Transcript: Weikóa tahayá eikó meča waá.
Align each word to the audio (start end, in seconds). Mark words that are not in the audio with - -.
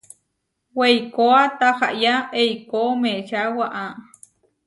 Weikóa 0.77 1.41
tahayá 1.59 2.15
eikó 2.41 2.81
meča 3.01 3.41
waá. 3.57 3.87